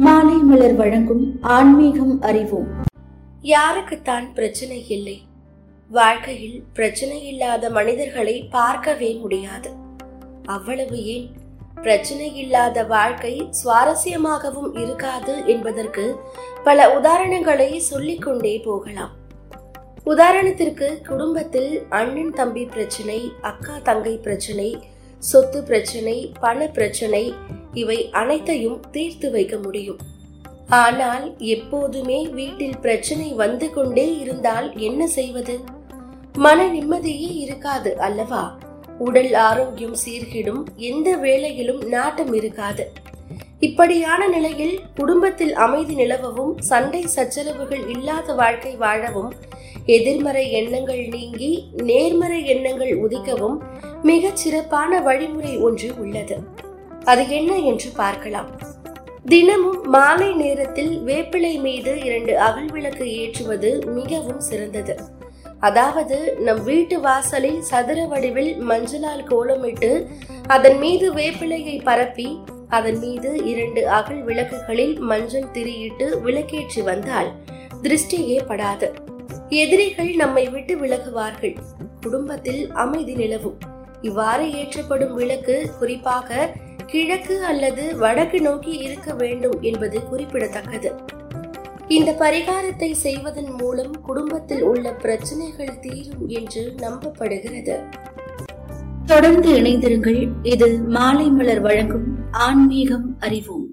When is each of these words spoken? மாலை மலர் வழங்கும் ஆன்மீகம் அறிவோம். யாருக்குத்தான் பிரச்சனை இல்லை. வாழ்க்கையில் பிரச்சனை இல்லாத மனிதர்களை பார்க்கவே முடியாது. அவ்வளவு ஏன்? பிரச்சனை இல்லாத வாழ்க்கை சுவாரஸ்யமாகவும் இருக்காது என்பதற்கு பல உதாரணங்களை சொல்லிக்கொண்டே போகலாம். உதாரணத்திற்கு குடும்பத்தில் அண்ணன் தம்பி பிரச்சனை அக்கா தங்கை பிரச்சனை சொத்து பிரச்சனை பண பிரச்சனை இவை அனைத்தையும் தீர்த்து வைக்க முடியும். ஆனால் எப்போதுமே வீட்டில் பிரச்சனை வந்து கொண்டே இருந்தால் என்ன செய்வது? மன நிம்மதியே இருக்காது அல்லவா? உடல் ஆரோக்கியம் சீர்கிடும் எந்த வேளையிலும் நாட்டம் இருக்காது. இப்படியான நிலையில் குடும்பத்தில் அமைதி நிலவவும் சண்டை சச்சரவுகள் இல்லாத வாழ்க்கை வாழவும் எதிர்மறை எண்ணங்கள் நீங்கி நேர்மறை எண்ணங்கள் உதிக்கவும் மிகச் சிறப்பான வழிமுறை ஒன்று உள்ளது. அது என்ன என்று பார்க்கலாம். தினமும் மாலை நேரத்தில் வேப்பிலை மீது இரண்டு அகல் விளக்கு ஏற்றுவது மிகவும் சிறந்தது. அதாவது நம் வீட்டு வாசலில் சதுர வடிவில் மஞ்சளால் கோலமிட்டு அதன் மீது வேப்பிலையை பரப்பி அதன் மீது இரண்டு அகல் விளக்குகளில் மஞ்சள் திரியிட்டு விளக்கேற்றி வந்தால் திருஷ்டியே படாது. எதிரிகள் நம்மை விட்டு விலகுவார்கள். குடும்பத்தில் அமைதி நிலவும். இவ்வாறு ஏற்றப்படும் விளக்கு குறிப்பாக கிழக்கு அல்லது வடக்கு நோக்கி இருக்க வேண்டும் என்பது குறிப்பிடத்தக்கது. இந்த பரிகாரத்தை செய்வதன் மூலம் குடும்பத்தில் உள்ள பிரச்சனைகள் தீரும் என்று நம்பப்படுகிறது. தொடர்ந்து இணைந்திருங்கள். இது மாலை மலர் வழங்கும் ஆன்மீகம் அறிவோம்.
மாலை 0.00 0.34
மலர் 0.34 0.74
வழங்கும் 0.74 1.38
ஆன்மீகம் 1.40 2.20
அறிவோம். 2.20 2.66
யாருக்குத்தான் 3.42 4.32
பிரச்சனை 4.34 4.88
இல்லை. 4.88 5.22
வாழ்க்கையில் 5.88 6.64
பிரச்சனை 6.72 7.26
இல்லாத 7.26 7.70
மனிதர்களை 7.70 8.48
பார்க்கவே 8.50 9.14
முடியாது. 9.14 9.70
அவ்வளவு 10.46 11.04
ஏன்? 11.04 11.30
பிரச்சனை 11.82 12.36
இல்லாத 12.36 12.84
வாழ்க்கை 12.84 13.50
சுவாரஸ்யமாகவும் 13.64 14.78
இருக்காது 14.78 15.46
என்பதற்கு 15.46 16.20
பல 16.64 17.00
உதாரணங்களை 17.00 17.76
சொல்லிக்கொண்டே 17.76 18.58
போகலாம். 18.58 19.10
உதாரணத்திற்கு 20.06 21.06
குடும்பத்தில் 21.06 21.86
அண்ணன் 21.88 22.30
தம்பி 22.30 22.64
பிரச்சனை 22.64 23.32
அக்கா 23.40 23.78
தங்கை 23.82 24.16
பிரச்சனை 24.16 24.78
சொத்து 25.20 25.62
பிரச்சனை 25.62 26.32
பண 26.40 26.66
பிரச்சனை 26.66 27.34
இவை 27.72 28.10
அனைத்தையும் 28.10 28.80
தீர்த்து 28.90 29.30
வைக்க 29.30 29.56
முடியும். 29.58 29.98
ஆனால் 30.68 31.36
எப்போதுமே 31.38 32.28
வீட்டில் 32.28 32.78
பிரச்சனை 32.78 33.32
வந்து 33.32 33.70
கொண்டே 33.70 34.18
இருந்தால் 34.18 34.78
என்ன 34.78 35.06
செய்வது? 35.06 35.58
மன 36.36 36.68
நிம்மதியே 36.68 37.30
இருக்காது 37.34 37.96
அல்லவா? 37.98 38.58
உடல் 38.98 39.34
ஆரோக்கியம் 39.34 39.96
சீர்கிடும் 40.04 40.64
எந்த 40.76 41.16
வேளையிலும் 41.16 41.82
நாட்டம் 41.86 42.32
இருக்காது. 42.32 42.86
இப்படியான 43.58 44.28
நிலையில் 44.28 44.80
குடும்பத்தில் 44.94 45.54
அமைதி 45.54 45.94
நிலவவும் 45.94 46.54
சண்டை 46.58 47.04
சச்சரவுகள் 47.16 47.88
இல்லாத 47.88 48.34
வாழ்க்கை 48.34 48.76
வாழவும் 48.76 49.32
எதிர்மறை 49.86 50.50
எண்ணங்கள் 50.50 51.08
நீங்கி 51.08 51.68
நேர்மறை 51.82 52.44
எண்ணங்கள் 52.46 52.94
உதிக்கவும் 53.00 53.58
மிகச் 54.02 54.36
சிறப்பான 54.36 55.00
வழிமுறை 55.00 55.56
ஒன்று 55.56 55.94
உள்ளது. 55.98 56.38
அது 57.04 57.28
என்ன 57.28 57.56
என்று 57.56 57.90
பார்க்கலாம். 57.96 58.60
தினமும் 59.24 59.88
மாலை 59.88 60.34
நேரத்தில் 60.34 61.00
வேப்பிலை 61.06 61.60
மீது 61.60 62.00
இரண்டு 62.04 62.38
அகல் 62.38 62.66
விளக்கு 62.66 63.16
ஏற்றுவது 63.16 63.78
மிகவும் 63.86 64.40
சிறந்தது. 64.40 64.98
அதாவது 65.60 66.36
நம் 66.38 66.64
வீட்டு 66.64 67.00
வாசலில் 67.00 67.60
சதுர 67.60 68.06
வடிவில் 68.06 68.56
மஞ்சளால் 68.68 69.24
கோலமிட்டு 69.24 70.06
அதன் 70.46 70.78
மீது 70.78 71.14
வேப்பிலையை 71.14 71.82
பரப்பி 71.82 72.38
அதன் 72.68 72.98
மீது 72.98 73.44
இரண்டு 73.44 73.88
அகல் 73.88 74.24
விளக்குகளில் 74.24 74.98
மஞ்சள் 74.98 75.50
திரியிட்டு 75.52 76.20
விளக்கேற்றி 76.24 76.82
வந்தால் 76.84 77.32
திருஷ்டியே 77.82 78.38
படாது. 78.46 78.94
எதிரிகள் 79.48 80.14
நம்மை 80.14 80.48
விட்டு 80.48 80.76
விலகுவார்கள். 80.76 81.56
குடும்பத்தில் 82.00 82.70
அமைதி 82.70 83.14
நிலவும். 83.14 83.76
இவ்வாறு 84.02 84.52
ஏற்றப்படும் 84.52 85.14
விளக்கு 85.14 85.70
குறிப்பாக 85.78 86.50
கிழக்கு 86.86 87.44
அல்லது 87.44 87.98
வடக்கு 87.98 88.40
நோக்கி 88.40 88.70
இருக்க 88.70 89.14
வேண்டும் 89.14 89.60
என்பது 89.60 90.02
குறிப்பிடத்தக்கது. 90.02 90.92
இந்த 91.88 92.16
பரிகாரத்தை 92.18 92.92
செய்வதன் 92.92 93.50
மூலம் 93.50 94.00
குடும்பத்தில் 94.00 94.62
உள்ள 94.62 94.92
பிரச்சனைகள் 94.92 95.78
தீரும் 95.78 96.26
என்று 96.26 96.74
நம்பப்படுகிறது. 96.76 97.76
தொடர்ந்து 99.06 99.60
இணைந்திருங்கள். 99.60 100.28
இது 100.42 100.78
மாலை 100.78 101.28
மலர் 101.28 101.60
வழங்கும் 101.60 102.30
ஆன்மீகம் 102.30 103.16
அறிவோம். 103.20 103.66